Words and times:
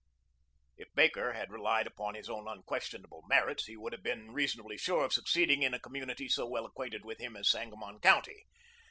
If 0.77 0.91
Baker 0.95 1.33
had 1.33 1.51
relied 1.51 1.85
upon 1.85 2.15
his 2.15 2.27
own 2.27 2.47
unquestionable 2.47 3.21
merits 3.29 3.65
he 3.65 3.77
would 3.77 3.93
have 3.93 4.01
been 4.01 4.31
reasonably 4.31 4.75
sure 4.79 5.05
of 5.05 5.13
succeeding 5.13 5.61
in 5.61 5.75
a 5.75 5.79
community 5.79 6.27
so 6.27 6.47
well 6.47 6.65
acquainted 6.65 7.05
with 7.05 7.19
him 7.19 7.35
as 7.35 7.51
Sangamon 7.51 7.99
County. 7.99 8.47